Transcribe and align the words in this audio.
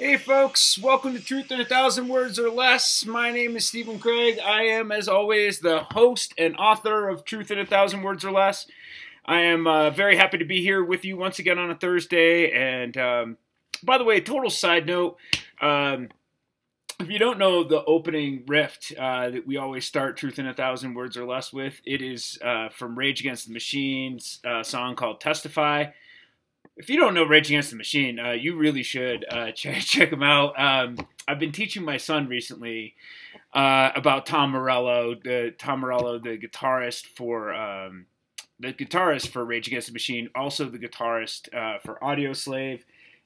Hey, 0.00 0.16
folks, 0.16 0.78
welcome 0.78 1.12
to 1.12 1.20
Truth 1.22 1.52
in 1.52 1.60
a 1.60 1.64
Thousand 1.66 2.08
Words 2.08 2.38
or 2.38 2.48
Less. 2.48 3.04
My 3.04 3.30
name 3.30 3.54
is 3.54 3.68
Stephen 3.68 3.98
Craig. 3.98 4.38
I 4.42 4.62
am, 4.62 4.90
as 4.90 5.08
always, 5.08 5.58
the 5.58 5.80
host 5.90 6.32
and 6.38 6.56
author 6.56 7.10
of 7.10 7.22
Truth 7.26 7.50
in 7.50 7.58
a 7.58 7.66
Thousand 7.66 8.00
Words 8.00 8.24
or 8.24 8.30
Less. 8.30 8.66
I 9.26 9.40
am 9.40 9.66
uh, 9.66 9.90
very 9.90 10.16
happy 10.16 10.38
to 10.38 10.46
be 10.46 10.62
here 10.62 10.82
with 10.82 11.04
you 11.04 11.18
once 11.18 11.38
again 11.38 11.58
on 11.58 11.70
a 11.70 11.74
Thursday. 11.74 12.50
And 12.50 12.96
um, 12.96 13.36
by 13.82 13.98
the 13.98 14.04
way, 14.04 14.22
total 14.22 14.48
side 14.48 14.86
note 14.86 15.18
um, 15.60 16.08
if 16.98 17.10
you 17.10 17.18
don't 17.18 17.38
know 17.38 17.62
the 17.62 17.84
opening 17.84 18.44
riff 18.46 18.78
uh, 18.98 19.28
that 19.28 19.46
we 19.46 19.58
always 19.58 19.84
start 19.84 20.16
Truth 20.16 20.38
in 20.38 20.46
a 20.46 20.54
Thousand 20.54 20.94
Words 20.94 21.18
or 21.18 21.26
Less 21.26 21.52
with, 21.52 21.78
it 21.84 22.00
is 22.00 22.38
uh, 22.42 22.70
from 22.70 22.98
Rage 22.98 23.20
Against 23.20 23.48
the 23.48 23.52
Machine's 23.52 24.40
uh, 24.46 24.62
song 24.62 24.96
called 24.96 25.20
Testify 25.20 25.88
if 26.76 26.88
you 26.88 26.98
don't 26.98 27.14
know 27.14 27.24
Rage 27.24 27.48
Against 27.48 27.70
the 27.70 27.76
Machine, 27.76 28.18
uh, 28.18 28.32
you 28.32 28.56
really 28.56 28.82
should 28.82 29.24
uh, 29.30 29.50
check 29.52 29.80
check 29.80 30.10
them 30.10 30.22
out. 30.22 30.58
Um, 30.58 30.96
I've 31.28 31.38
been 31.38 31.52
teaching 31.52 31.84
my 31.84 31.96
son 31.96 32.28
recently 32.28 32.94
uh, 33.52 33.90
about 33.94 34.26
Tom 34.26 34.50
Morello, 34.50 35.14
the 35.14 35.54
Tom 35.58 35.80
Morello, 35.80 36.18
the 36.18 36.38
guitarist 36.38 37.06
for 37.06 37.52
um, 37.52 38.06
the 38.58 38.72
guitarist 38.72 39.28
for 39.28 39.44
Rage 39.44 39.66
Against 39.68 39.88
the 39.88 39.92
Machine, 39.92 40.28
also 40.34 40.66
the 40.66 40.78
guitarist 40.78 41.54
uh, 41.54 41.78
for 41.78 41.98
Audioslave, 42.02 42.80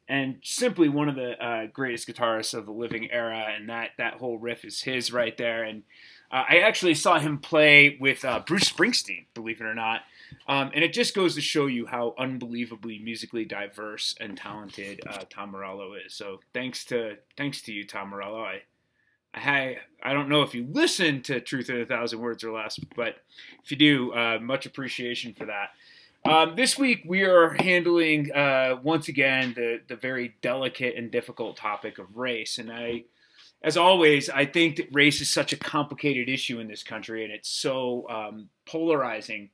and 0.08 0.38
simply 0.42 0.88
one 0.88 1.08
of 1.08 1.16
the 1.16 1.42
uh, 1.44 1.66
greatest 1.66 2.08
guitarists 2.08 2.54
of 2.54 2.66
the 2.66 2.72
living 2.72 3.10
era. 3.10 3.46
And 3.54 3.68
that 3.68 3.90
that 3.98 4.14
whole 4.14 4.38
riff 4.38 4.64
is 4.64 4.82
his 4.82 5.12
right 5.12 5.36
there. 5.36 5.64
And 5.64 5.82
uh, 6.30 6.44
I 6.48 6.58
actually 6.58 6.94
saw 6.94 7.18
him 7.18 7.38
play 7.38 7.96
with 8.00 8.24
Bruce 8.46 8.70
Springsteen, 8.70 9.26
believe 9.34 9.60
it 9.60 9.64
or 9.64 9.74
not. 9.74 10.02
Um, 10.46 10.70
and 10.74 10.84
it 10.84 10.92
just 10.92 11.14
goes 11.14 11.34
to 11.34 11.40
show 11.40 11.66
you 11.66 11.86
how 11.86 12.14
unbelievably 12.18 12.98
musically 12.98 13.44
diverse 13.44 14.14
and 14.20 14.36
talented 14.36 15.00
uh, 15.06 15.24
Tom 15.30 15.50
Morello 15.50 15.94
is. 15.94 16.14
So 16.14 16.40
thanks 16.52 16.84
to 16.86 17.16
thanks 17.36 17.62
to 17.62 17.72
you, 17.72 17.86
Tom 17.86 18.10
Morello. 18.10 18.42
I, 18.42 18.62
I 19.34 19.78
I 20.02 20.12
don't 20.12 20.28
know 20.28 20.42
if 20.42 20.54
you 20.54 20.66
listen 20.70 21.22
to 21.22 21.40
Truth 21.40 21.70
in 21.70 21.80
a 21.80 21.86
Thousand 21.86 22.20
Words 22.20 22.44
or 22.44 22.52
Less, 22.52 22.78
but 22.96 23.16
if 23.62 23.70
you 23.70 23.76
do, 23.76 24.12
uh, 24.12 24.38
much 24.40 24.66
appreciation 24.66 25.34
for 25.34 25.46
that. 25.46 25.70
Um, 26.26 26.56
this 26.56 26.78
week 26.78 27.02
we 27.06 27.22
are 27.22 27.50
handling 27.50 28.32
uh, 28.32 28.76
once 28.82 29.08
again 29.08 29.52
the 29.54 29.80
the 29.88 29.96
very 29.96 30.36
delicate 30.40 30.96
and 30.96 31.10
difficult 31.10 31.56
topic 31.56 31.98
of 31.98 32.16
race, 32.16 32.58
and 32.58 32.70
I. 32.72 33.04
As 33.62 33.78
always, 33.78 34.28
I 34.28 34.44
think 34.44 34.76
that 34.76 34.88
race 34.92 35.22
is 35.22 35.30
such 35.30 35.54
a 35.54 35.56
complicated 35.56 36.28
issue 36.28 36.60
in 36.60 36.68
this 36.68 36.82
country, 36.82 37.24
and 37.24 37.32
it's 37.32 37.48
so 37.48 38.06
um, 38.10 38.50
polarizing 38.66 39.48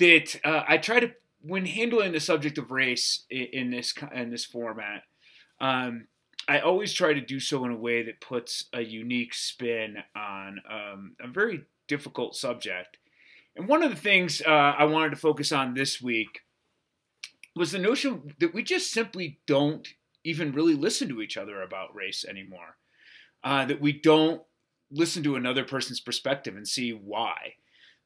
that 0.00 0.40
uh, 0.44 0.64
I 0.66 0.78
try 0.78 1.00
to 1.00 1.12
when 1.42 1.64
handling 1.64 2.12
the 2.12 2.20
subject 2.20 2.58
of 2.58 2.70
race 2.70 3.24
in, 3.30 3.46
in 3.52 3.70
this 3.70 3.94
in 4.12 4.30
this 4.30 4.44
format. 4.44 5.02
Um, 5.60 6.08
I 6.48 6.60
always 6.60 6.92
try 6.92 7.12
to 7.12 7.20
do 7.20 7.38
so 7.38 7.64
in 7.64 7.70
a 7.70 7.76
way 7.76 8.02
that 8.02 8.20
puts 8.20 8.64
a 8.72 8.80
unique 8.80 9.34
spin 9.34 9.98
on 10.16 10.60
um, 10.68 11.12
a 11.20 11.28
very 11.28 11.62
difficult 11.86 12.34
subject. 12.34 12.96
And 13.54 13.68
one 13.68 13.82
of 13.82 13.90
the 13.90 13.96
things 13.96 14.42
uh, 14.44 14.50
I 14.50 14.84
wanted 14.84 15.10
to 15.10 15.16
focus 15.16 15.52
on 15.52 15.74
this 15.74 16.00
week 16.00 16.40
was 17.54 17.72
the 17.72 17.78
notion 17.78 18.34
that 18.40 18.54
we 18.54 18.62
just 18.62 18.92
simply 18.92 19.38
don't 19.46 19.86
even 20.24 20.52
really 20.52 20.74
listen 20.74 21.08
to 21.08 21.20
each 21.20 21.36
other 21.36 21.62
about 21.62 21.94
race 21.94 22.24
anymore. 22.24 22.76
Uh, 23.44 23.64
that 23.66 23.80
we 23.80 23.92
don't 23.92 24.42
listen 24.90 25.22
to 25.22 25.36
another 25.36 25.64
person's 25.64 26.00
perspective 26.00 26.56
and 26.56 26.66
see 26.66 26.90
why 26.90 27.54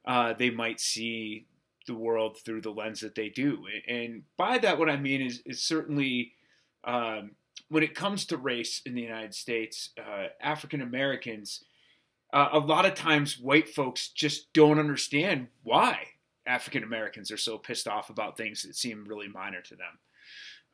uh, 0.05 0.33
they 0.33 0.51
might 0.51 0.81
see 0.81 1.47
the 1.87 1.95
world 1.95 2.39
through 2.45 2.61
the 2.61 2.71
lens 2.71 3.01
that 3.01 3.15
they 3.15 3.29
do. 3.29 3.65
And 3.89 4.23
by 4.37 4.59
that, 4.59 4.79
what 4.79 4.91
I 4.91 4.97
mean 4.97 5.21
is, 5.21 5.43
is 5.47 5.63
certainly 5.63 6.33
um, 6.85 7.33
when 7.69 7.83
it 7.83 7.95
comes 7.95 8.27
to 8.27 8.37
race 8.37 8.83
in 8.85 8.95
the 8.95 9.03
United 9.03 9.35
States, 9.35 9.91
uh, 9.99 10.29
African 10.41 10.81
Americans, 10.81 11.65
uh, 12.33 12.49
a 12.53 12.59
lot 12.59 12.87
of 12.87 12.95
times 12.95 13.39
white 13.39 13.69
folks 13.69 14.09
just 14.09 14.53
don't 14.53 14.79
understand 14.79 15.49
why 15.63 16.07
African 16.47 16.83
Americans 16.83 17.31
are 17.31 17.37
so 17.37 17.59
pissed 17.59 17.89
off 17.89 18.11
about 18.11 18.37
things 18.37 18.63
that 18.63 18.77
seem 18.77 19.05
really 19.07 19.29
minor 19.29 19.61
to 19.63 19.77
them. 19.77 19.99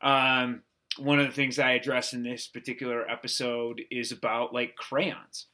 Um, 0.03 0.63
one 0.99 1.21
of 1.21 1.27
the 1.27 1.33
things 1.33 1.59
I 1.59 1.73
address 1.73 2.13
in 2.13 2.23
this 2.23 2.49
particular 2.49 3.09
episode 3.09 3.83
is 3.91 4.11
about 4.11 4.53
like 4.53 4.75
crayons. 4.77 5.47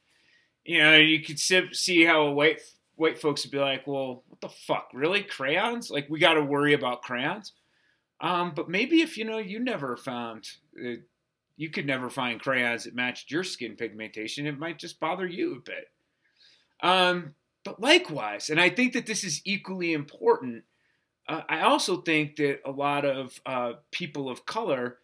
You 0.65 0.79
know, 0.79 0.97
you 0.97 1.21
could 1.21 1.39
see 1.39 2.03
how 2.03 2.23
a 2.23 2.31
white 2.31 2.61
white 2.97 3.19
folks 3.19 3.45
would 3.45 3.51
be 3.51 3.59
like, 3.59 3.87
well, 3.87 4.23
what 4.27 4.41
the 4.41 4.49
fuck, 4.49 4.89
really? 4.93 5.23
Crayons? 5.23 5.89
Like, 5.89 6.09
we 6.09 6.19
got 6.19 6.33
to 6.33 6.43
worry 6.43 6.73
about 6.73 7.03
crayons? 7.03 7.53
Um, 8.19 8.53
but 8.55 8.69
maybe 8.69 9.01
if, 9.01 9.17
you 9.17 9.23
know, 9.25 9.37
you 9.37 9.59
never 9.59 9.95
found, 9.95 10.49
uh, 10.83 10.95
you 11.55 11.69
could 11.69 11.85
never 11.85 12.09
find 12.09 12.41
crayons 12.41 12.83
that 12.83 12.95
matched 12.95 13.31
your 13.31 13.43
skin 13.43 13.75
pigmentation, 13.75 14.47
it 14.47 14.59
might 14.59 14.79
just 14.79 14.99
bother 14.99 15.27
you 15.27 15.55
a 15.55 15.59
bit. 15.59 15.91
Um, 16.81 17.35
but 17.63 17.79
likewise, 17.79 18.49
and 18.49 18.59
I 18.59 18.69
think 18.69 18.93
that 18.93 19.05
this 19.05 19.23
is 19.23 19.41
equally 19.45 19.93
important, 19.93 20.63
uh, 21.29 21.41
I 21.47 21.61
also 21.61 22.01
think 22.01 22.37
that 22.37 22.61
a 22.65 22.71
lot 22.71 23.05
of 23.05 23.39
uh, 23.45 23.73
people 23.91 24.29
of 24.29 24.45
color 24.45 24.97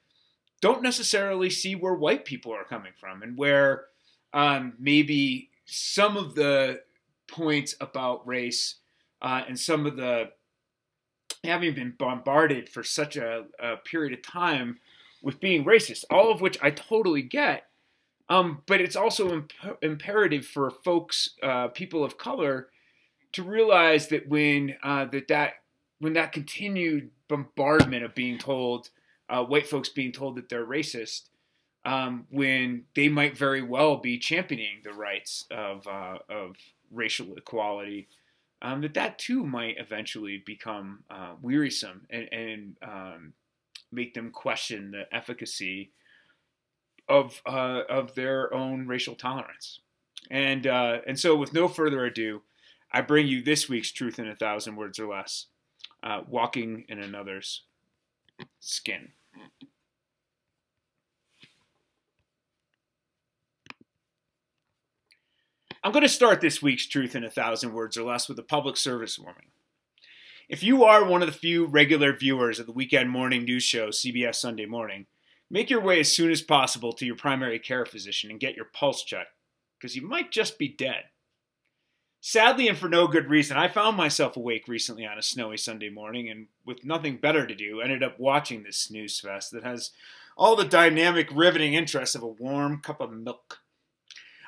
don't 0.61 0.81
necessarily 0.81 1.49
see 1.49 1.75
where 1.75 1.93
white 1.93 2.25
people 2.25 2.53
are 2.53 2.63
coming 2.63 2.93
from 2.95 3.21
and 3.21 3.37
where 3.37 3.85
um, 4.33 4.73
maybe 4.79 5.49
some 5.65 6.17
of 6.17 6.35
the 6.35 6.81
points 7.33 7.75
about 7.81 8.25
race 8.27 8.75
uh, 9.21 9.41
and 9.47 9.59
some 9.59 9.85
of 9.85 9.97
the 9.97 10.29
having 11.43 11.73
been 11.73 11.93
bombarded 11.97 12.69
for 12.69 12.83
such 12.83 13.17
a, 13.17 13.45
a, 13.59 13.77
period 13.77 14.13
of 14.13 14.21
time 14.21 14.79
with 15.21 15.39
being 15.39 15.65
racist, 15.65 16.05
all 16.09 16.31
of 16.31 16.39
which 16.39 16.57
I 16.61 16.69
totally 16.71 17.21
get. 17.21 17.65
Um, 18.29 18.61
but 18.65 18.79
it's 18.79 18.95
also 18.95 19.33
imp- 19.33 19.51
imperative 19.81 20.45
for 20.45 20.69
folks, 20.69 21.31
uh, 21.41 21.67
people 21.69 22.03
of 22.03 22.17
color, 22.17 22.69
to 23.33 23.43
realize 23.43 24.07
that 24.09 24.29
when 24.29 24.75
uh, 24.83 25.05
that 25.05 25.27
that 25.27 25.53
when 25.99 26.13
that 26.13 26.31
continued 26.31 27.09
bombardment 27.27 28.03
of 28.03 28.15
being 28.15 28.37
told, 28.37 28.89
uh, 29.29 29.43
white 29.43 29.67
folks 29.67 29.89
being 29.89 30.11
told 30.11 30.35
that 30.35 30.49
they're 30.49 30.65
racist, 30.65 31.29
um, 31.85 32.25
when 32.29 32.83
they 32.95 33.09
might 33.09 33.37
very 33.37 33.61
well 33.61 33.97
be 33.97 34.17
championing 34.17 34.81
the 34.83 34.93
rights 34.93 35.45
of 35.51 35.85
uh, 35.87 36.19
of 36.29 36.55
racial 36.93 37.35
equality, 37.35 38.07
um, 38.61 38.81
that 38.81 38.93
that 38.93 39.19
too 39.19 39.45
might 39.45 39.77
eventually 39.77 40.41
become 40.45 41.03
uh, 41.09 41.33
wearisome 41.41 42.05
and, 42.09 42.29
and 42.31 42.77
um, 42.81 43.33
make 43.91 44.13
them 44.13 44.31
question 44.31 44.91
the 44.91 45.13
efficacy 45.15 45.91
of 47.09 47.41
uh, 47.45 47.81
of 47.89 48.15
their 48.15 48.53
own 48.53 48.87
racial 48.87 49.15
tolerance. 49.15 49.79
And 50.31 50.65
uh, 50.65 50.99
and 51.05 51.19
so, 51.19 51.35
with 51.35 51.53
no 51.53 51.67
further 51.67 52.05
ado, 52.05 52.41
I 52.91 53.01
bring 53.01 53.27
you 53.27 53.41
this 53.41 53.67
week's 53.67 53.91
truth 53.91 54.19
in 54.19 54.27
a 54.27 54.35
thousand 54.35 54.77
words 54.77 54.99
or 54.99 55.07
less: 55.07 55.47
uh, 56.01 56.21
walking 56.27 56.85
in 56.87 56.99
another's 56.99 57.63
skin. 58.59 59.09
I'm 65.85 65.91
going 65.91 66.03
to 66.03 66.09
start 66.09 66.39
this 66.39 66.61
week's 66.61 66.87
Truth 66.87 67.13
in 67.13 67.25
a 67.25 67.29
Thousand 67.29 67.73
Words 67.73 67.97
or 67.97 68.03
Less 68.03 68.29
with 68.29 68.39
a 68.39 68.43
public 68.43 68.77
service 68.77 69.19
warning. 69.19 69.47
If 70.47 70.63
you 70.63 70.85
are 70.85 71.03
one 71.03 71.21
of 71.21 71.27
the 71.27 71.37
few 71.37 71.65
regular 71.65 72.15
viewers 72.15 72.57
of 72.57 72.67
the 72.67 72.71
weekend 72.71 73.09
morning 73.09 73.43
news 73.43 73.63
show, 73.63 73.89
CBS 73.89 74.35
Sunday 74.35 74.65
Morning, 74.65 75.07
make 75.49 75.69
your 75.69 75.81
way 75.81 75.99
as 75.99 76.09
soon 76.09 76.31
as 76.31 76.41
possible 76.41 76.93
to 76.93 77.05
your 77.05 77.17
primary 77.17 77.59
care 77.59 77.85
physician 77.85 78.31
and 78.31 78.39
get 78.39 78.55
your 78.55 78.69
pulse 78.71 79.03
checked, 79.03 79.33
because 79.77 79.93
you 79.93 80.01
might 80.01 80.31
just 80.31 80.57
be 80.57 80.69
dead. 80.69 81.03
Sadly, 82.21 82.69
and 82.69 82.77
for 82.77 82.87
no 82.87 83.05
good 83.05 83.29
reason, 83.29 83.57
I 83.57 83.67
found 83.67 83.97
myself 83.97 84.37
awake 84.37 84.69
recently 84.69 85.05
on 85.05 85.17
a 85.17 85.21
snowy 85.21 85.57
Sunday 85.57 85.89
morning 85.89 86.29
and, 86.29 86.47
with 86.65 86.85
nothing 86.85 87.17
better 87.17 87.45
to 87.45 87.53
do, 87.53 87.81
ended 87.81 88.03
up 88.03 88.17
watching 88.17 88.63
this 88.63 88.77
snooze 88.77 89.19
fest 89.19 89.51
that 89.51 89.65
has 89.65 89.91
all 90.37 90.55
the 90.55 90.63
dynamic, 90.63 91.27
riveting 91.33 91.73
interest 91.73 92.15
of 92.15 92.23
a 92.23 92.27
warm 92.27 92.79
cup 92.79 93.01
of 93.01 93.11
milk. 93.11 93.59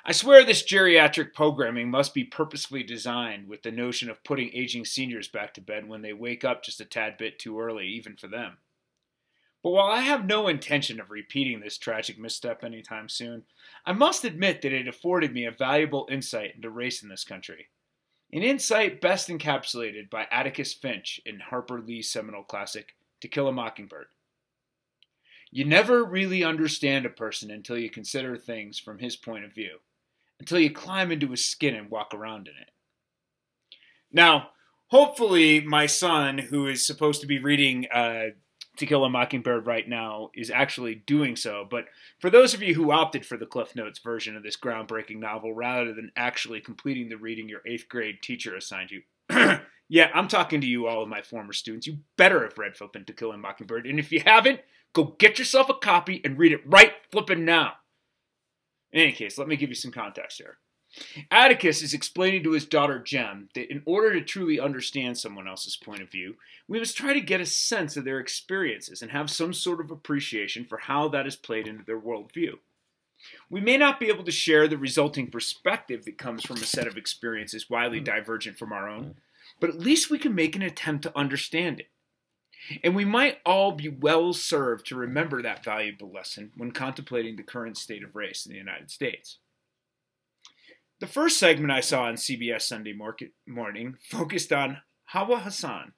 I 0.07 0.11
swear 0.11 0.45
this 0.45 0.61
geriatric 0.61 1.33
programming 1.33 1.89
must 1.89 2.13
be 2.13 2.23
purposefully 2.23 2.83
designed 2.83 3.47
with 3.47 3.63
the 3.63 3.71
notion 3.71 4.07
of 4.07 4.23
putting 4.23 4.51
aging 4.53 4.85
seniors 4.85 5.27
back 5.27 5.55
to 5.55 5.61
bed 5.61 5.89
when 5.89 6.03
they 6.03 6.13
wake 6.13 6.45
up 6.45 6.63
just 6.63 6.79
a 6.79 6.85
tad 6.85 7.17
bit 7.17 7.39
too 7.39 7.59
early, 7.59 7.87
even 7.87 8.15
for 8.15 8.27
them. 8.27 8.57
But 9.63 9.71
while 9.71 9.87
I 9.87 10.01
have 10.01 10.27
no 10.27 10.47
intention 10.47 10.99
of 10.99 11.09
repeating 11.09 11.59
this 11.59 11.79
tragic 11.79 12.19
misstep 12.19 12.63
anytime 12.63 13.09
soon, 13.09 13.45
I 13.83 13.93
must 13.93 14.23
admit 14.23 14.61
that 14.61 14.73
it 14.73 14.87
afforded 14.87 15.33
me 15.33 15.45
a 15.45 15.51
valuable 15.51 16.07
insight 16.11 16.53
into 16.55 16.69
race 16.69 17.01
in 17.01 17.09
this 17.09 17.23
country. 17.23 17.69
An 18.31 18.43
insight 18.43 19.01
best 19.01 19.27
encapsulated 19.27 20.11
by 20.11 20.27
Atticus 20.29 20.71
Finch 20.71 21.19
in 21.25 21.39
Harper 21.39 21.81
Lee's 21.81 22.11
seminal 22.11 22.43
classic, 22.43 22.93
To 23.21 23.27
Kill 23.27 23.47
a 23.47 23.51
Mockingbird. 23.51 24.05
You 25.49 25.65
never 25.65 26.03
really 26.03 26.43
understand 26.43 27.07
a 27.07 27.09
person 27.09 27.49
until 27.49 27.79
you 27.79 27.89
consider 27.89 28.37
things 28.37 28.77
from 28.77 28.99
his 28.99 29.15
point 29.15 29.45
of 29.45 29.53
view 29.53 29.79
until 30.39 30.59
you 30.59 30.71
climb 30.71 31.11
into 31.11 31.31
his 31.31 31.45
skin 31.45 31.75
and 31.75 31.89
walk 31.89 32.13
around 32.13 32.47
in 32.47 32.53
it. 32.61 32.71
Now, 34.11 34.49
hopefully, 34.87 35.61
my 35.61 35.85
son, 35.85 36.37
who 36.37 36.67
is 36.67 36.85
supposed 36.85 37.21
to 37.21 37.27
be 37.27 37.39
reading 37.39 37.87
uh, 37.93 38.27
To 38.77 38.85
Kill 38.85 39.05
a 39.05 39.09
Mockingbird 39.09 39.65
right 39.65 39.87
now 39.87 40.31
is 40.33 40.49
actually 40.49 40.95
doing 40.95 41.35
so. 41.35 41.65
But 41.69 41.85
for 42.19 42.29
those 42.29 42.53
of 42.53 42.61
you 42.61 42.75
who 42.75 42.91
opted 42.91 43.25
for 43.25 43.37
the 43.37 43.45
Cliff 43.45 43.75
Notes 43.75 43.99
version 43.99 44.35
of 44.35 44.43
this 44.43 44.57
groundbreaking 44.57 45.17
novel 45.17 45.53
rather 45.53 45.93
than 45.93 46.11
actually 46.15 46.61
completing 46.61 47.09
the 47.09 47.17
reading 47.17 47.49
your 47.49 47.61
eighth 47.65 47.89
grade 47.89 48.21
teacher 48.21 48.55
assigned 48.55 48.91
you, 48.91 49.01
yeah, 49.89 50.09
I'm 50.13 50.27
talking 50.27 50.61
to 50.61 50.67
you, 50.67 50.87
all 50.87 51.03
of 51.03 51.09
my 51.09 51.21
former 51.21 51.53
students. 51.53 51.87
You 51.87 51.99
better 52.17 52.43
have 52.43 52.57
read 52.57 52.77
Flippin' 52.77 53.05
To 53.05 53.13
Kill 53.13 53.31
a 53.31 53.37
Mockingbird. 53.37 53.85
And 53.85 53.99
if 53.99 54.11
you 54.11 54.21
haven't, 54.25 54.61
go 54.93 55.15
get 55.19 55.39
yourself 55.39 55.69
a 55.69 55.73
copy 55.73 56.21
and 56.23 56.37
read 56.37 56.51
it 56.51 56.61
right 56.65 56.93
flippin' 57.11 57.45
now. 57.45 57.73
In 58.91 59.01
any 59.01 59.11
case, 59.11 59.37
let 59.37 59.47
me 59.47 59.55
give 59.55 59.69
you 59.69 59.75
some 59.75 59.91
context 59.91 60.37
here. 60.37 60.57
Atticus 61.29 61.81
is 61.81 61.93
explaining 61.93 62.43
to 62.43 62.51
his 62.51 62.65
daughter 62.65 62.99
Jem 62.99 63.49
that 63.53 63.69
in 63.69 63.81
order 63.85 64.13
to 64.13 64.21
truly 64.21 64.59
understand 64.59 65.17
someone 65.17 65.47
else's 65.47 65.75
point 65.75 66.01
of 66.01 66.09
view, 66.09 66.35
we 66.67 66.79
must 66.79 66.95
try 66.95 67.13
to 67.13 67.21
get 67.21 67.41
a 67.41 67.45
sense 67.45 67.97
of 67.97 68.05
their 68.05 68.19
experiences 68.19 69.01
and 69.01 69.11
have 69.11 69.29
some 69.29 69.53
sort 69.53 69.81
of 69.81 69.91
appreciation 69.91 70.63
for 70.63 70.77
how 70.77 71.09
that 71.09 71.27
is 71.27 71.35
played 71.35 71.67
into 71.67 71.83
their 71.83 71.99
worldview. 71.99 72.53
We 73.49 73.61
may 73.61 73.77
not 73.77 73.99
be 73.99 74.07
able 74.07 74.23
to 74.23 74.31
share 74.31 74.67
the 74.67 74.77
resulting 74.77 75.27
perspective 75.27 76.05
that 76.05 76.17
comes 76.17 76.43
from 76.43 76.57
a 76.57 76.65
set 76.65 76.87
of 76.87 76.97
experiences 76.97 77.69
widely 77.69 77.99
hmm. 77.99 78.05
divergent 78.05 78.57
from 78.57 78.71
our 78.71 78.87
own, 78.87 79.15
but 79.59 79.69
at 79.69 79.79
least 79.79 80.09
we 80.09 80.19
can 80.19 80.35
make 80.35 80.55
an 80.55 80.61
attempt 80.61 81.03
to 81.03 81.17
understand 81.17 81.79
it. 81.79 81.89
And 82.83 82.95
we 82.95 83.05
might 83.05 83.39
all 83.45 83.71
be 83.71 83.89
well 83.89 84.33
served 84.33 84.85
to 84.87 84.95
remember 84.95 85.41
that 85.41 85.63
valuable 85.63 86.11
lesson 86.11 86.51
when 86.55 86.71
contemplating 86.71 87.35
the 87.35 87.43
current 87.43 87.77
state 87.77 88.03
of 88.03 88.15
race 88.15 88.45
in 88.45 88.51
the 88.51 88.57
United 88.57 88.89
States. 88.91 89.39
The 90.99 91.07
first 91.07 91.37
segment 91.37 91.71
I 91.71 91.81
saw 91.81 92.03
on 92.03 92.15
CBS 92.15 92.61
Sunday 92.61 92.93
market 92.93 93.31
morning 93.45 93.97
focused 94.01 94.53
on 94.53 94.77
Hawa 95.09 95.39
Hassan, 95.39 95.91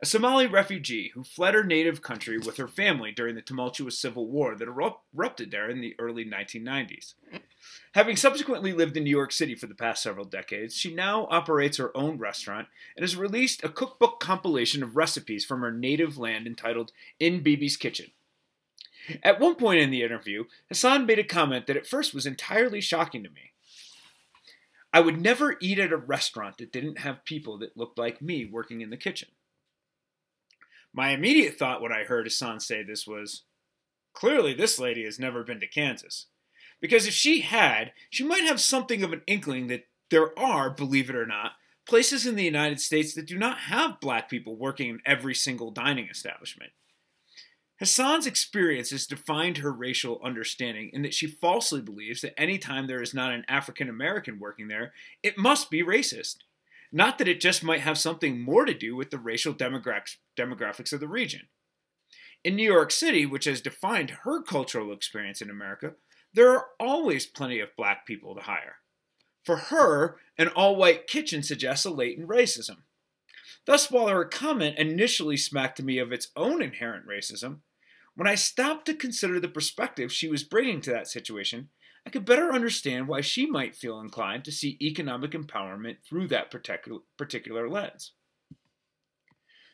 a 0.00 0.06
Somali 0.06 0.46
refugee 0.46 1.10
who 1.14 1.24
fled 1.24 1.54
her 1.54 1.64
native 1.64 2.02
country 2.02 2.38
with 2.38 2.56
her 2.56 2.68
family 2.68 3.10
during 3.10 3.34
the 3.34 3.42
tumultuous 3.42 3.98
civil 3.98 4.28
war 4.28 4.54
that 4.54 4.68
erupted 4.68 5.50
there 5.50 5.68
in 5.68 5.80
the 5.80 5.94
early 5.98 6.24
1990s. 6.24 7.14
Having 7.92 8.16
subsequently 8.16 8.72
lived 8.72 8.96
in 8.96 9.04
New 9.04 9.10
York 9.10 9.32
City 9.32 9.54
for 9.54 9.66
the 9.66 9.74
past 9.74 10.02
several 10.02 10.24
decades, 10.24 10.76
she 10.76 10.94
now 10.94 11.26
operates 11.30 11.76
her 11.76 11.96
own 11.96 12.18
restaurant 12.18 12.68
and 12.96 13.02
has 13.02 13.16
released 13.16 13.62
a 13.62 13.68
cookbook 13.68 14.20
compilation 14.20 14.82
of 14.82 14.96
recipes 14.96 15.44
from 15.44 15.60
her 15.60 15.72
native 15.72 16.18
land 16.18 16.46
entitled 16.46 16.92
In 17.20 17.42
Bibi's 17.42 17.76
Kitchen. 17.76 18.10
At 19.22 19.40
one 19.40 19.54
point 19.54 19.80
in 19.80 19.90
the 19.90 20.02
interview, 20.02 20.44
Hassan 20.68 21.06
made 21.06 21.18
a 21.18 21.24
comment 21.24 21.66
that 21.66 21.76
at 21.76 21.86
first 21.86 22.14
was 22.14 22.26
entirely 22.26 22.80
shocking 22.80 23.22
to 23.22 23.30
me. 23.30 23.52
I 24.92 25.00
would 25.00 25.20
never 25.20 25.56
eat 25.60 25.78
at 25.78 25.92
a 25.92 25.96
restaurant 25.96 26.58
that 26.58 26.72
didn't 26.72 27.00
have 27.00 27.24
people 27.24 27.58
that 27.58 27.76
looked 27.76 27.98
like 27.98 28.22
me 28.22 28.44
working 28.44 28.80
in 28.80 28.90
the 28.90 28.96
kitchen. 28.96 29.28
My 30.92 31.10
immediate 31.10 31.58
thought 31.58 31.82
when 31.82 31.92
I 31.92 32.04
heard 32.04 32.26
Hassan 32.26 32.60
say 32.60 32.82
this 32.82 33.06
was 33.06 33.42
clearly 34.12 34.54
this 34.54 34.78
lady 34.78 35.04
has 35.04 35.18
never 35.18 35.42
been 35.42 35.58
to 35.60 35.66
Kansas. 35.66 36.26
Because 36.84 37.06
if 37.06 37.14
she 37.14 37.40
had, 37.40 37.94
she 38.10 38.24
might 38.24 38.42
have 38.44 38.60
something 38.60 39.02
of 39.02 39.14
an 39.14 39.22
inkling 39.26 39.68
that 39.68 39.86
there 40.10 40.38
are, 40.38 40.68
believe 40.68 41.08
it 41.08 41.16
or 41.16 41.24
not, 41.24 41.52
places 41.86 42.26
in 42.26 42.36
the 42.36 42.44
United 42.44 42.78
States 42.78 43.14
that 43.14 43.26
do 43.26 43.38
not 43.38 43.56
have 43.56 44.02
black 44.02 44.28
people 44.28 44.54
working 44.54 44.90
in 44.90 45.00
every 45.06 45.34
single 45.34 45.70
dining 45.70 46.08
establishment. 46.10 46.72
Hassan's 47.78 48.26
experience 48.26 48.90
has 48.90 49.06
defined 49.06 49.56
her 49.56 49.72
racial 49.72 50.20
understanding 50.22 50.90
in 50.92 51.00
that 51.00 51.14
she 51.14 51.26
falsely 51.26 51.80
believes 51.80 52.20
that 52.20 52.38
any 52.38 52.58
time 52.58 52.86
there 52.86 53.00
is 53.00 53.14
not 53.14 53.32
an 53.32 53.46
African 53.48 53.88
American 53.88 54.38
working 54.38 54.68
there, 54.68 54.92
it 55.22 55.38
must 55.38 55.70
be 55.70 55.82
racist. 55.82 56.36
Not 56.92 57.16
that 57.16 57.28
it 57.28 57.40
just 57.40 57.64
might 57.64 57.80
have 57.80 57.96
something 57.96 58.38
more 58.38 58.66
to 58.66 58.74
do 58.74 58.94
with 58.94 59.10
the 59.10 59.16
racial 59.16 59.54
demographics 59.54 60.92
of 60.92 61.00
the 61.00 61.08
region. 61.08 61.48
In 62.44 62.56
New 62.56 62.70
York 62.70 62.90
City, 62.90 63.24
which 63.24 63.46
has 63.46 63.62
defined 63.62 64.18
her 64.24 64.42
cultural 64.42 64.92
experience 64.92 65.40
in 65.40 65.48
America, 65.48 65.94
there 66.34 66.50
are 66.50 66.66
always 66.80 67.26
plenty 67.26 67.60
of 67.60 67.76
black 67.76 68.06
people 68.06 68.34
to 68.34 68.42
hire. 68.42 68.76
For 69.44 69.56
her, 69.56 70.16
an 70.36 70.48
all 70.48 70.76
white 70.76 71.06
kitchen 71.06 71.42
suggests 71.42 71.84
a 71.84 71.90
latent 71.90 72.28
racism. 72.28 72.78
Thus, 73.66 73.90
while 73.90 74.08
her 74.08 74.24
comment 74.24 74.78
initially 74.78 75.36
smacked 75.36 75.76
to 75.78 75.84
me 75.84 75.98
of 75.98 76.12
its 76.12 76.28
own 76.36 76.60
inherent 76.60 77.06
racism, 77.06 77.60
when 78.14 78.28
I 78.28 78.34
stopped 78.34 78.86
to 78.86 78.94
consider 78.94 79.40
the 79.40 79.48
perspective 79.48 80.12
she 80.12 80.28
was 80.28 80.44
bringing 80.44 80.80
to 80.82 80.90
that 80.90 81.08
situation, 81.08 81.70
I 82.06 82.10
could 82.10 82.24
better 82.24 82.52
understand 82.52 83.08
why 83.08 83.22
she 83.22 83.46
might 83.46 83.74
feel 83.74 84.00
inclined 84.00 84.44
to 84.44 84.52
see 84.52 84.76
economic 84.80 85.30
empowerment 85.32 85.96
through 86.06 86.28
that 86.28 86.50
particular 86.50 87.68
lens. 87.68 88.12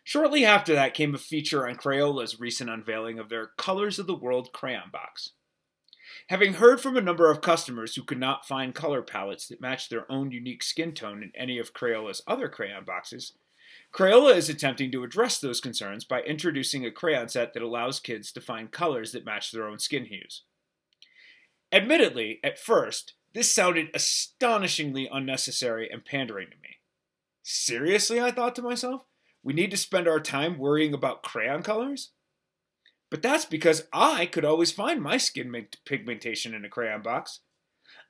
Shortly 0.04 0.44
after 0.44 0.74
that 0.74 0.94
came 0.94 1.14
a 1.14 1.18
feature 1.18 1.68
on 1.68 1.76
Crayola's 1.76 2.40
recent 2.40 2.70
unveiling 2.70 3.18
of 3.18 3.28
their 3.28 3.48
Colors 3.58 3.98
of 3.98 4.06
the 4.06 4.14
World 4.14 4.52
crayon 4.52 4.90
box. 4.90 5.32
Having 6.28 6.54
heard 6.54 6.80
from 6.80 6.96
a 6.96 7.00
number 7.00 7.30
of 7.30 7.40
customers 7.40 7.94
who 7.94 8.02
could 8.02 8.18
not 8.18 8.46
find 8.46 8.74
color 8.74 9.02
palettes 9.02 9.48
that 9.48 9.60
matched 9.60 9.90
their 9.90 10.10
own 10.10 10.30
unique 10.30 10.62
skin 10.62 10.92
tone 10.92 11.22
in 11.22 11.32
any 11.34 11.58
of 11.58 11.74
Crayola's 11.74 12.22
other 12.26 12.48
crayon 12.48 12.84
boxes, 12.84 13.32
Crayola 13.92 14.36
is 14.36 14.48
attempting 14.48 14.92
to 14.92 15.02
address 15.02 15.38
those 15.38 15.60
concerns 15.60 16.04
by 16.04 16.22
introducing 16.22 16.84
a 16.84 16.90
crayon 16.90 17.28
set 17.28 17.54
that 17.54 17.62
allows 17.62 18.00
kids 18.00 18.30
to 18.32 18.40
find 18.40 18.70
colors 18.70 19.12
that 19.12 19.24
match 19.24 19.50
their 19.50 19.66
own 19.66 19.78
skin 19.78 20.06
hues. 20.06 20.42
Admittedly, 21.72 22.40
at 22.42 22.58
first, 22.58 23.14
this 23.32 23.52
sounded 23.52 23.88
astonishingly 23.94 25.08
unnecessary 25.10 25.88
and 25.90 26.04
pandering 26.04 26.48
to 26.50 26.56
me. 26.56 26.78
Seriously, 27.42 28.20
I 28.20 28.30
thought 28.30 28.54
to 28.56 28.62
myself, 28.62 29.04
we 29.42 29.52
need 29.52 29.70
to 29.70 29.76
spend 29.76 30.06
our 30.06 30.20
time 30.20 30.58
worrying 30.58 30.92
about 30.92 31.22
crayon 31.22 31.62
colors? 31.62 32.10
But 33.10 33.22
that's 33.22 33.44
because 33.44 33.88
I 33.92 34.26
could 34.26 34.44
always 34.44 34.70
find 34.70 35.02
my 35.02 35.16
skin 35.16 35.66
pigmentation 35.84 36.54
in 36.54 36.64
a 36.64 36.68
crayon 36.68 37.02
box. 37.02 37.40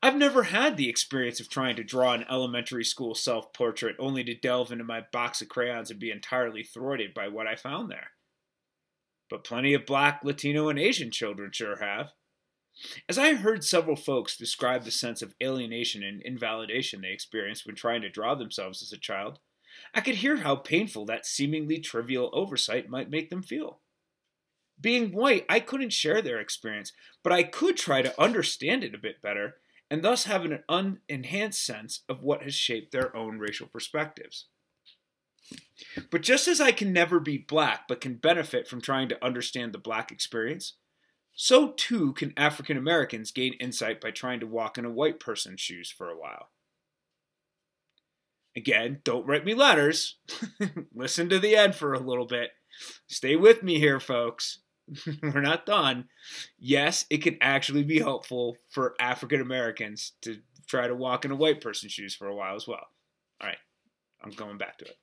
I've 0.02 0.16
never 0.16 0.44
had 0.44 0.76
the 0.76 0.88
experience 0.88 1.40
of 1.40 1.48
trying 1.48 1.76
to 1.76 1.84
draw 1.84 2.12
an 2.12 2.26
elementary 2.30 2.84
school 2.84 3.14
self 3.14 3.52
portrait 3.52 3.96
only 3.98 4.24
to 4.24 4.34
delve 4.34 4.72
into 4.72 4.84
my 4.84 5.02
box 5.12 5.40
of 5.40 5.48
crayons 5.48 5.90
and 5.90 5.98
be 5.98 6.10
entirely 6.10 6.62
thwarted 6.62 7.14
by 7.14 7.28
what 7.28 7.46
I 7.46 7.56
found 7.56 7.90
there. 7.90 8.10
But 9.28 9.44
plenty 9.44 9.74
of 9.74 9.86
black, 9.86 10.20
Latino, 10.24 10.68
and 10.68 10.78
Asian 10.78 11.10
children 11.10 11.50
sure 11.52 11.76
have. 11.76 12.12
As 13.08 13.18
I 13.18 13.34
heard 13.34 13.64
several 13.64 13.96
folks 13.96 14.36
describe 14.36 14.84
the 14.84 14.90
sense 14.90 15.22
of 15.22 15.34
alienation 15.42 16.02
and 16.02 16.22
invalidation 16.22 17.00
they 17.00 17.12
experienced 17.12 17.66
when 17.66 17.74
trying 17.74 18.02
to 18.02 18.08
draw 18.08 18.34
themselves 18.34 18.82
as 18.82 18.92
a 18.92 18.98
child, 18.98 19.38
I 19.94 20.00
could 20.00 20.16
hear 20.16 20.38
how 20.38 20.56
painful 20.56 21.04
that 21.06 21.26
seemingly 21.26 21.78
trivial 21.78 22.30
oversight 22.32 22.88
might 22.88 23.10
make 23.10 23.30
them 23.30 23.42
feel. 23.42 23.80
Being 24.80 25.12
white, 25.12 25.44
I 25.48 25.60
couldn't 25.60 25.92
share 25.92 26.22
their 26.22 26.40
experience, 26.40 26.92
but 27.22 27.32
I 27.32 27.42
could 27.42 27.76
try 27.76 28.02
to 28.02 28.20
understand 28.20 28.82
it 28.82 28.94
a 28.94 28.98
bit 28.98 29.20
better 29.20 29.56
and 29.90 30.02
thus 30.02 30.24
have 30.24 30.44
an 30.44 30.60
unenhanced 30.68 31.64
sense 31.64 32.02
of 32.08 32.22
what 32.22 32.42
has 32.44 32.54
shaped 32.54 32.92
their 32.92 33.14
own 33.16 33.38
racial 33.38 33.66
perspectives. 33.66 34.46
But 36.10 36.22
just 36.22 36.46
as 36.46 36.60
I 36.60 36.70
can 36.70 36.92
never 36.92 37.18
be 37.18 37.38
black 37.38 37.88
but 37.88 38.00
can 38.00 38.14
benefit 38.14 38.68
from 38.68 38.80
trying 38.80 39.08
to 39.08 39.24
understand 39.24 39.72
the 39.72 39.78
black 39.78 40.12
experience, 40.12 40.74
so 41.32 41.72
too 41.72 42.12
can 42.12 42.32
African 42.36 42.76
Americans 42.76 43.32
gain 43.32 43.54
insight 43.54 44.00
by 44.00 44.12
trying 44.12 44.40
to 44.40 44.46
walk 44.46 44.78
in 44.78 44.84
a 44.84 44.90
white 44.90 45.18
person's 45.18 45.60
shoes 45.60 45.90
for 45.90 46.08
a 46.08 46.18
while. 46.18 46.50
Again, 48.56 49.00
don't 49.04 49.26
write 49.26 49.44
me 49.44 49.54
letters. 49.54 50.18
Listen 50.94 51.28
to 51.28 51.38
the 51.38 51.56
end 51.56 51.74
for 51.74 51.94
a 51.94 52.00
little 52.00 52.26
bit. 52.26 52.50
Stay 53.08 53.36
with 53.36 53.62
me 53.62 53.78
here, 53.78 54.00
folks. 54.00 54.59
we're 55.22 55.40
not 55.40 55.66
done. 55.66 56.08
Yes, 56.58 57.06
it 57.10 57.18
can 57.18 57.38
actually 57.40 57.84
be 57.84 58.00
helpful 58.00 58.56
for 58.70 58.94
African 59.00 59.40
Americans 59.40 60.12
to 60.22 60.38
try 60.66 60.86
to 60.86 60.94
walk 60.94 61.24
in 61.24 61.30
a 61.30 61.36
white 61.36 61.60
person's 61.60 61.92
shoes 61.92 62.14
for 62.14 62.28
a 62.28 62.34
while 62.34 62.56
as 62.56 62.66
well. 62.66 62.86
All 63.40 63.48
right, 63.48 63.58
I'm 64.22 64.30
going 64.30 64.58
back 64.58 64.78
to 64.78 64.84
it. 64.84 64.96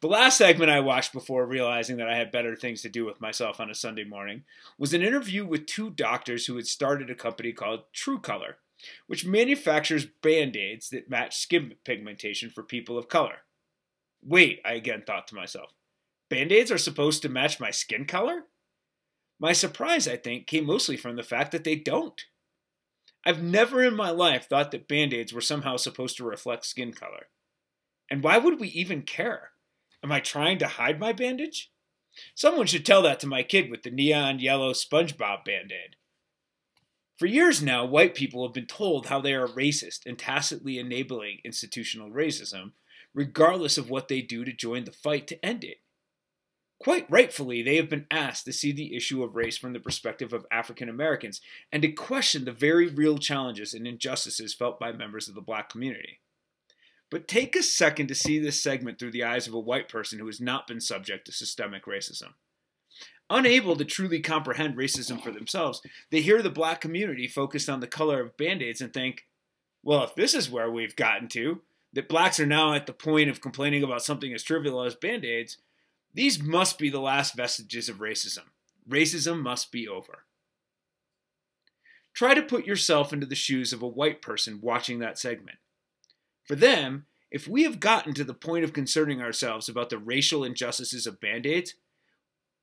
The 0.00 0.08
last 0.08 0.38
segment 0.38 0.70
I 0.70 0.80
watched 0.80 1.12
before 1.12 1.44
realizing 1.46 1.96
that 1.96 2.08
I 2.08 2.16
had 2.16 2.30
better 2.30 2.54
things 2.54 2.82
to 2.82 2.88
do 2.88 3.04
with 3.04 3.20
myself 3.20 3.60
on 3.60 3.70
a 3.70 3.74
Sunday 3.74 4.04
morning 4.04 4.44
was 4.78 4.94
an 4.94 5.02
interview 5.02 5.44
with 5.44 5.66
two 5.66 5.90
doctors 5.90 6.46
who 6.46 6.56
had 6.56 6.66
started 6.66 7.10
a 7.10 7.14
company 7.14 7.52
called 7.52 7.84
True 7.92 8.20
Color, 8.20 8.58
which 9.06 9.26
manufactures 9.26 10.06
band 10.06 10.56
aids 10.56 10.90
that 10.90 11.10
match 11.10 11.36
skin 11.36 11.74
pigmentation 11.84 12.50
for 12.50 12.62
people 12.62 12.96
of 12.96 13.08
color. 13.08 13.38
Wait, 14.22 14.60
I 14.64 14.74
again 14.74 15.02
thought 15.06 15.26
to 15.28 15.34
myself, 15.34 15.74
band 16.28 16.52
aids 16.52 16.70
are 16.70 16.78
supposed 16.78 17.22
to 17.22 17.28
match 17.28 17.60
my 17.60 17.70
skin 17.70 18.04
color? 18.04 18.44
My 19.40 19.52
surprise, 19.52 20.08
I 20.08 20.16
think, 20.16 20.46
came 20.46 20.66
mostly 20.66 20.96
from 20.96 21.16
the 21.16 21.22
fact 21.22 21.52
that 21.52 21.64
they 21.64 21.76
don't. 21.76 22.24
I've 23.24 23.42
never 23.42 23.82
in 23.84 23.94
my 23.94 24.10
life 24.10 24.48
thought 24.48 24.70
that 24.72 24.88
band 24.88 25.12
aids 25.12 25.32
were 25.32 25.40
somehow 25.40 25.76
supposed 25.76 26.16
to 26.16 26.24
reflect 26.24 26.66
skin 26.66 26.92
color. 26.92 27.26
And 28.10 28.22
why 28.22 28.38
would 28.38 28.58
we 28.58 28.68
even 28.68 29.02
care? 29.02 29.50
Am 30.02 30.10
I 30.10 30.20
trying 30.20 30.58
to 30.58 30.66
hide 30.66 30.98
my 30.98 31.12
bandage? 31.12 31.70
Someone 32.34 32.66
should 32.66 32.86
tell 32.86 33.02
that 33.02 33.20
to 33.20 33.26
my 33.26 33.42
kid 33.42 33.70
with 33.70 33.82
the 33.82 33.90
neon 33.90 34.38
yellow 34.38 34.72
SpongeBob 34.72 35.44
band 35.44 35.72
aid. 35.72 35.96
For 37.16 37.26
years 37.26 37.60
now, 37.60 37.84
white 37.84 38.14
people 38.14 38.46
have 38.46 38.54
been 38.54 38.66
told 38.66 39.06
how 39.06 39.20
they 39.20 39.34
are 39.34 39.48
racist 39.48 40.06
and 40.06 40.18
tacitly 40.18 40.78
enabling 40.78 41.40
institutional 41.44 42.10
racism, 42.10 42.72
regardless 43.12 43.76
of 43.76 43.90
what 43.90 44.08
they 44.08 44.22
do 44.22 44.44
to 44.44 44.52
join 44.52 44.84
the 44.84 44.92
fight 44.92 45.26
to 45.26 45.44
end 45.44 45.64
it. 45.64 45.78
Quite 46.80 47.10
rightfully, 47.10 47.62
they 47.62 47.76
have 47.76 47.88
been 47.88 48.06
asked 48.10 48.44
to 48.44 48.52
see 48.52 48.70
the 48.70 48.94
issue 48.94 49.24
of 49.24 49.34
race 49.34 49.58
from 49.58 49.72
the 49.72 49.80
perspective 49.80 50.32
of 50.32 50.46
African 50.50 50.88
Americans 50.88 51.40
and 51.72 51.82
to 51.82 51.90
question 51.90 52.44
the 52.44 52.52
very 52.52 52.86
real 52.86 53.18
challenges 53.18 53.74
and 53.74 53.86
injustices 53.86 54.54
felt 54.54 54.78
by 54.78 54.92
members 54.92 55.28
of 55.28 55.34
the 55.34 55.40
black 55.40 55.68
community. 55.68 56.20
But 57.10 57.26
take 57.26 57.56
a 57.56 57.62
second 57.62 58.06
to 58.08 58.14
see 58.14 58.38
this 58.38 58.62
segment 58.62 58.98
through 58.98 59.12
the 59.12 59.24
eyes 59.24 59.48
of 59.48 59.54
a 59.54 59.58
white 59.58 59.88
person 59.88 60.18
who 60.18 60.26
has 60.26 60.40
not 60.40 60.66
been 60.66 60.80
subject 60.80 61.26
to 61.26 61.32
systemic 61.32 61.86
racism. 61.86 62.34
Unable 63.30 63.76
to 63.76 63.84
truly 63.84 64.20
comprehend 64.20 64.76
racism 64.76 65.22
for 65.22 65.32
themselves, 65.32 65.82
they 66.10 66.20
hear 66.20 66.42
the 66.42 66.50
black 66.50 66.80
community 66.80 67.26
focused 67.26 67.68
on 67.68 67.80
the 67.80 67.86
color 67.86 68.20
of 68.20 68.36
band 68.36 68.62
aids 68.62 68.80
and 68.80 68.92
think, 68.92 69.26
well, 69.82 70.04
if 70.04 70.14
this 70.14 70.34
is 70.34 70.50
where 70.50 70.70
we've 70.70 70.96
gotten 70.96 71.28
to, 71.28 71.60
that 71.92 72.08
blacks 72.08 72.38
are 72.38 72.46
now 72.46 72.74
at 72.74 72.86
the 72.86 72.92
point 72.92 73.30
of 73.30 73.40
complaining 73.40 73.82
about 73.82 74.02
something 74.02 74.32
as 74.32 74.42
trivial 74.42 74.82
as 74.82 74.94
band 74.94 75.24
aids, 75.24 75.58
these 76.14 76.42
must 76.42 76.78
be 76.78 76.90
the 76.90 77.00
last 77.00 77.34
vestiges 77.34 77.88
of 77.88 77.98
racism. 77.98 78.44
Racism 78.88 79.40
must 79.40 79.70
be 79.70 79.86
over. 79.86 80.24
Try 82.14 82.34
to 82.34 82.42
put 82.42 82.66
yourself 82.66 83.12
into 83.12 83.26
the 83.26 83.34
shoes 83.34 83.72
of 83.72 83.82
a 83.82 83.86
white 83.86 84.22
person 84.22 84.60
watching 84.60 84.98
that 84.98 85.18
segment. 85.18 85.58
For 86.44 86.56
them, 86.56 87.06
if 87.30 87.46
we 87.46 87.62
have 87.64 87.78
gotten 87.78 88.14
to 88.14 88.24
the 88.24 88.34
point 88.34 88.64
of 88.64 88.72
concerning 88.72 89.20
ourselves 89.20 89.68
about 89.68 89.90
the 89.90 89.98
racial 89.98 90.44
injustices 90.44 91.06
of 91.06 91.20
band 91.20 91.46
aids, 91.46 91.74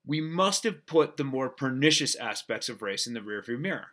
we 0.05 0.19
must 0.19 0.63
have 0.63 0.85
put 0.85 1.17
the 1.17 1.23
more 1.23 1.49
pernicious 1.49 2.15
aspects 2.15 2.69
of 2.69 2.81
race 2.81 3.07
in 3.07 3.13
the 3.13 3.19
rearview 3.21 3.59
mirror. 3.59 3.87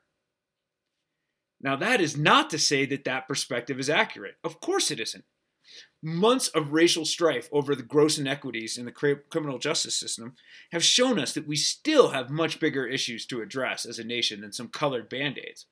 Now, 1.61 1.77
that 1.77 2.01
is 2.01 2.17
not 2.17 2.51
to 2.51 2.59
say 2.59 2.85
that 2.87 3.05
that 3.05 3.29
perspective 3.29 3.79
is 3.79 3.89
accurate. 3.89 4.37
Of 4.43 4.61
course 4.61 4.91
it 4.91 4.99
isn't. 4.99 5.25
Months 6.03 6.49
of 6.49 6.73
racial 6.73 7.05
strife 7.05 7.49
over 7.53 7.75
the 7.75 7.83
gross 7.83 8.19
inequities 8.19 8.77
in 8.77 8.85
the 8.85 9.21
criminal 9.31 9.59
justice 9.59 9.97
system 9.97 10.35
have 10.73 10.83
shown 10.83 11.19
us 11.19 11.33
that 11.33 11.47
we 11.47 11.57
still 11.57 12.09
have 12.09 12.29
much 12.29 12.59
bigger 12.59 12.87
issues 12.87 13.25
to 13.27 13.41
address 13.41 13.87
as 13.87 13.99
a 13.99 14.05
nation 14.05 14.41
than 14.41 14.53
some 14.53 14.69
colored 14.69 15.09
band 15.09 15.39
aids. 15.39 15.67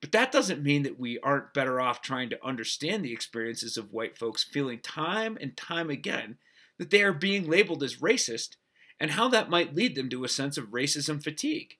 But 0.00 0.12
that 0.12 0.32
doesn't 0.32 0.62
mean 0.62 0.82
that 0.82 0.98
we 0.98 1.18
aren't 1.20 1.54
better 1.54 1.80
off 1.80 2.02
trying 2.02 2.30
to 2.30 2.44
understand 2.44 3.04
the 3.04 3.12
experiences 3.12 3.76
of 3.76 3.92
white 3.92 4.18
folks 4.18 4.42
feeling 4.42 4.80
time 4.80 5.38
and 5.40 5.56
time 5.56 5.90
again 5.90 6.38
that 6.78 6.90
they 6.90 7.02
are 7.02 7.12
being 7.12 7.48
labeled 7.48 7.82
as 7.82 7.96
racist 7.96 8.56
and 8.98 9.12
how 9.12 9.28
that 9.28 9.50
might 9.50 9.74
lead 9.74 9.94
them 9.94 10.08
to 10.10 10.24
a 10.24 10.28
sense 10.28 10.58
of 10.58 10.70
racism 10.70 11.22
fatigue. 11.22 11.74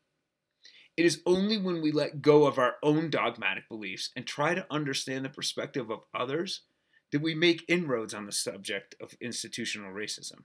It 0.96 1.06
is 1.06 1.22
only 1.24 1.56
when 1.56 1.80
we 1.80 1.90
let 1.90 2.20
go 2.20 2.46
of 2.46 2.58
our 2.58 2.74
own 2.82 3.10
dogmatic 3.10 3.68
beliefs 3.68 4.10
and 4.14 4.26
try 4.26 4.54
to 4.54 4.66
understand 4.70 5.24
the 5.24 5.30
perspective 5.30 5.90
of 5.90 6.04
others 6.14 6.62
that 7.12 7.22
we 7.22 7.34
make 7.34 7.64
inroads 7.68 8.14
on 8.14 8.26
the 8.26 8.32
subject 8.32 8.94
of 9.00 9.14
institutional 9.20 9.92
racism. 9.92 10.44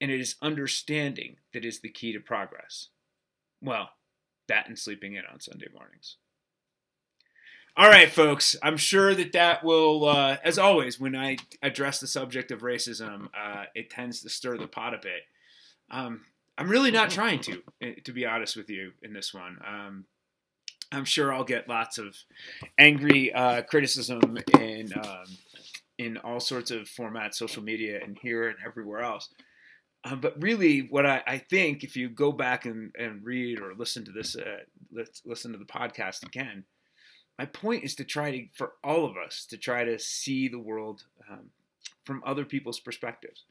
And 0.00 0.10
it 0.10 0.20
is 0.20 0.36
understanding 0.40 1.36
that 1.52 1.64
is 1.64 1.80
the 1.80 1.90
key 1.90 2.12
to 2.12 2.20
progress. 2.20 2.88
Well, 3.60 3.90
that 4.48 4.66
and 4.66 4.78
sleeping 4.78 5.14
in 5.14 5.24
on 5.30 5.40
Sunday 5.40 5.66
mornings. 5.74 6.16
All 7.76 7.88
right, 7.88 8.10
folks. 8.10 8.56
I'm 8.62 8.76
sure 8.76 9.14
that 9.14 9.32
that 9.32 9.62
will, 9.62 10.08
uh, 10.08 10.38
as 10.42 10.58
always, 10.58 10.98
when 10.98 11.14
I 11.14 11.36
address 11.62 12.00
the 12.00 12.06
subject 12.06 12.50
of 12.50 12.60
racism, 12.60 13.28
uh, 13.38 13.64
it 13.74 13.90
tends 13.90 14.22
to 14.22 14.28
stir 14.28 14.58
the 14.58 14.66
pot 14.66 14.94
a 14.94 14.98
bit. 14.98 15.22
Um, 15.90 16.22
I'm 16.56 16.68
really 16.68 16.90
not 16.90 17.10
trying 17.10 17.40
to, 17.40 17.62
eh, 17.80 17.94
to 18.04 18.12
be 18.12 18.26
honest 18.26 18.56
with 18.56 18.70
you, 18.70 18.92
in 19.02 19.12
this 19.12 19.34
one. 19.34 19.58
Um, 19.66 20.04
I'm 20.92 21.04
sure 21.04 21.32
I'll 21.32 21.44
get 21.44 21.68
lots 21.68 21.98
of 21.98 22.16
angry 22.78 23.32
uh, 23.32 23.62
criticism 23.62 24.38
and. 24.58 24.96
um, 24.96 25.24
in 26.00 26.16
all 26.16 26.40
sorts 26.40 26.70
of 26.70 26.88
formats, 26.88 27.34
social 27.34 27.62
media, 27.62 28.00
and 28.02 28.18
here 28.22 28.48
and 28.48 28.56
everywhere 28.66 29.00
else. 29.00 29.28
Um, 30.04 30.18
but 30.22 30.40
really, 30.42 30.80
what 30.80 31.04
I, 31.04 31.22
I, 31.26 31.36
think, 31.36 31.84
if 31.84 31.94
you 31.94 32.08
go 32.08 32.32
back 32.32 32.64
and, 32.64 32.90
and 32.98 33.22
read 33.22 33.60
or 33.60 33.74
listen 33.76 34.02
to 34.06 34.10
this, 34.10 34.34
uh, 34.34 34.60
let's 34.90 35.20
listen 35.26 35.52
to 35.52 35.58
the 35.58 35.66
podcast 35.66 36.24
again. 36.24 36.64
My 37.38 37.44
point 37.44 37.84
is 37.84 37.94
to 37.96 38.04
try 38.04 38.30
to, 38.30 38.46
for 38.54 38.72
all 38.82 39.04
of 39.04 39.18
us, 39.18 39.44
to 39.50 39.58
try 39.58 39.84
to 39.84 39.98
see 39.98 40.48
the 40.48 40.58
world 40.58 41.04
um, 41.30 41.50
from 42.02 42.22
other 42.24 42.46
people's 42.46 42.80
perspectives. 42.80 43.44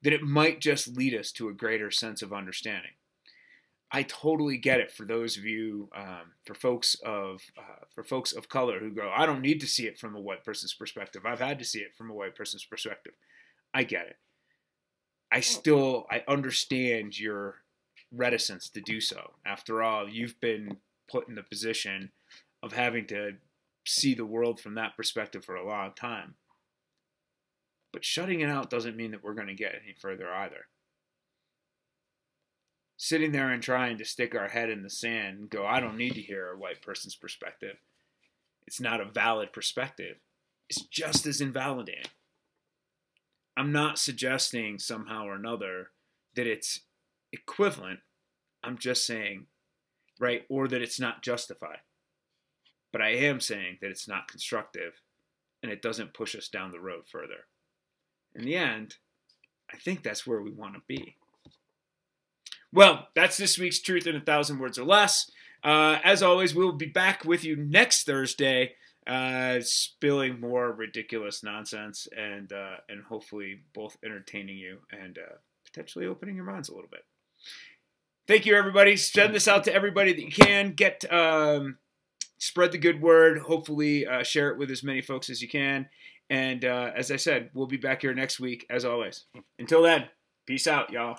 That 0.00 0.14
it 0.14 0.22
might 0.22 0.62
just 0.62 0.96
lead 0.96 1.14
us 1.14 1.32
to 1.32 1.50
a 1.50 1.52
greater 1.54 1.90
sense 1.90 2.22
of 2.22 2.32
understanding. 2.32 2.92
I 3.90 4.02
totally 4.02 4.58
get 4.58 4.80
it 4.80 4.92
for 4.92 5.06
those 5.06 5.38
of 5.38 5.44
you, 5.44 5.88
um, 5.96 6.32
for 6.44 6.54
folks 6.54 6.94
of 7.04 7.40
uh, 7.56 7.84
for 7.94 8.04
folks 8.04 8.32
of 8.32 8.48
color 8.48 8.80
who 8.80 8.90
go, 8.90 9.10
I 9.14 9.24
don't 9.24 9.40
need 9.40 9.60
to 9.60 9.66
see 9.66 9.86
it 9.86 9.98
from 9.98 10.14
a 10.14 10.20
white 10.20 10.44
person's 10.44 10.74
perspective. 10.74 11.22
I've 11.24 11.40
had 11.40 11.58
to 11.58 11.64
see 11.64 11.80
it 11.80 11.94
from 11.96 12.10
a 12.10 12.14
white 12.14 12.36
person's 12.36 12.64
perspective. 12.64 13.14
I 13.72 13.84
get 13.84 14.06
it. 14.06 14.16
I 15.32 15.40
still 15.40 16.06
I 16.10 16.22
understand 16.28 17.18
your 17.18 17.62
reticence 18.12 18.68
to 18.70 18.80
do 18.80 19.00
so. 19.00 19.32
After 19.46 19.82
all, 19.82 20.08
you've 20.08 20.38
been 20.40 20.78
put 21.10 21.28
in 21.28 21.34
the 21.34 21.42
position 21.42 22.10
of 22.62 22.72
having 22.72 23.06
to 23.06 23.36
see 23.86 24.12
the 24.14 24.26
world 24.26 24.60
from 24.60 24.74
that 24.74 24.96
perspective 24.96 25.44
for 25.44 25.56
a 25.56 25.66
long 25.66 25.92
time. 25.94 26.34
But 27.92 28.04
shutting 28.04 28.40
it 28.40 28.50
out 28.50 28.68
doesn't 28.68 28.96
mean 28.96 29.12
that 29.12 29.24
we're 29.24 29.34
going 29.34 29.48
to 29.48 29.54
get 29.54 29.80
any 29.82 29.94
further 29.98 30.30
either 30.30 30.66
sitting 32.98 33.30
there 33.30 33.48
and 33.50 33.62
trying 33.62 33.96
to 33.96 34.04
stick 34.04 34.34
our 34.34 34.48
head 34.48 34.68
in 34.68 34.82
the 34.82 34.90
sand 34.90 35.38
and 35.38 35.48
go, 35.48 35.64
I 35.64 35.78
don't 35.78 35.96
need 35.96 36.14
to 36.14 36.20
hear 36.20 36.48
a 36.48 36.58
white 36.58 36.82
person's 36.82 37.14
perspective. 37.14 37.76
It's 38.66 38.80
not 38.80 39.00
a 39.00 39.06
valid 39.06 39.52
perspective. 39.52 40.16
It's 40.68 40.82
just 40.82 41.24
as 41.24 41.40
invalidating. 41.40 42.10
I'm 43.56 43.72
not 43.72 43.98
suggesting 43.98 44.78
somehow 44.78 45.26
or 45.26 45.34
another 45.34 45.90
that 46.34 46.46
it's 46.46 46.80
equivalent. 47.32 48.00
I'm 48.64 48.78
just 48.78 49.06
saying, 49.06 49.46
right, 50.18 50.44
or 50.48 50.66
that 50.66 50.82
it's 50.82 51.00
not 51.00 51.22
justified. 51.22 51.78
But 52.92 53.00
I 53.00 53.10
am 53.10 53.40
saying 53.40 53.78
that 53.80 53.90
it's 53.90 54.08
not 54.08 54.28
constructive 54.28 55.00
and 55.62 55.70
it 55.70 55.82
doesn't 55.82 56.14
push 56.14 56.34
us 56.34 56.48
down 56.48 56.72
the 56.72 56.80
road 56.80 57.04
further. 57.10 57.46
In 58.34 58.44
the 58.44 58.56
end, 58.56 58.96
I 59.72 59.76
think 59.76 60.02
that's 60.02 60.26
where 60.26 60.42
we 60.42 60.50
want 60.50 60.74
to 60.74 60.82
be. 60.88 61.16
Well, 62.72 63.08
that's 63.14 63.36
this 63.36 63.58
week's 63.58 63.80
Truth 63.80 64.06
in 64.06 64.16
a 64.16 64.20
Thousand 64.20 64.58
Words 64.58 64.78
or 64.78 64.84
Less. 64.84 65.30
Uh, 65.64 65.98
as 66.04 66.22
always, 66.22 66.54
we'll 66.54 66.72
be 66.72 66.86
back 66.86 67.24
with 67.24 67.44
you 67.44 67.56
next 67.56 68.04
Thursday, 68.04 68.74
uh, 69.06 69.58
spilling 69.60 70.38
more 70.38 70.72
ridiculous 70.72 71.42
nonsense 71.42 72.06
and 72.16 72.52
uh, 72.52 72.76
and 72.88 73.02
hopefully 73.04 73.60
both 73.74 73.96
entertaining 74.04 74.58
you 74.58 74.78
and 74.92 75.18
uh, 75.18 75.36
potentially 75.64 76.06
opening 76.06 76.36
your 76.36 76.44
minds 76.44 76.68
a 76.68 76.74
little 76.74 76.90
bit. 76.90 77.04
Thank 78.26 78.44
you, 78.44 78.54
everybody. 78.54 78.96
Send 78.96 79.34
this 79.34 79.48
out 79.48 79.64
to 79.64 79.74
everybody 79.74 80.12
that 80.12 80.22
you 80.22 80.30
can. 80.30 80.74
Get 80.74 81.10
um, 81.10 81.78
spread 82.36 82.72
the 82.72 82.78
good 82.78 83.00
word. 83.00 83.38
Hopefully, 83.38 84.06
uh, 84.06 84.22
share 84.22 84.50
it 84.50 84.58
with 84.58 84.70
as 84.70 84.84
many 84.84 85.00
folks 85.00 85.30
as 85.30 85.40
you 85.40 85.48
can. 85.48 85.88
And 86.30 86.64
uh, 86.64 86.90
as 86.94 87.10
I 87.10 87.16
said, 87.16 87.48
we'll 87.54 87.66
be 87.66 87.78
back 87.78 88.02
here 88.02 88.12
next 88.12 88.38
week, 88.38 88.66
as 88.68 88.84
always. 88.84 89.24
Until 89.58 89.82
then, 89.82 90.08
peace 90.46 90.66
out, 90.66 90.92
y'all. 90.92 91.18